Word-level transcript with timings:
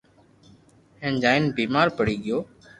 ھين 1.03 1.13
جائين 1.27 1.45
بيمار 1.61 1.87
پڙي 2.01 2.15
گيو 2.25 2.39